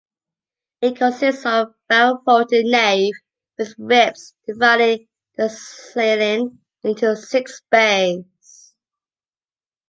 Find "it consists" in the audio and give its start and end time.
0.81-1.45